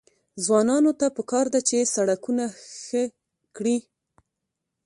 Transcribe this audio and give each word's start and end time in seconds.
ځوانانو 0.43 0.91
ته 0.99 1.07
پکار 1.17 1.45
ده 1.53 1.59
چې، 1.69 1.89
سړکونه 1.95 2.45
ښه 2.85 3.03
کړي. 3.55 3.77